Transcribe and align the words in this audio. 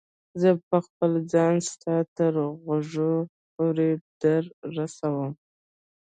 زه 0.41 0.49
به 0.69 0.77
خپل 0.85 1.11
ځان 1.33 1.55
ستا 1.69 1.95
تر 2.15 2.33
غوږو 2.63 3.13
پورې 3.53 3.89
در 4.21 4.43
ورسوم. 4.69 5.31